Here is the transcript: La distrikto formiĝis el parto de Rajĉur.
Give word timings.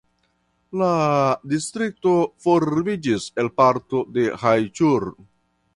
La 0.81 0.87
distrikto 1.51 2.15
formiĝis 2.47 3.31
el 3.45 3.55
parto 3.63 4.05
de 4.19 4.29
Rajĉur. 4.43 5.11